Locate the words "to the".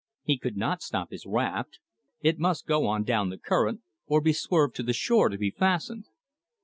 4.77-4.93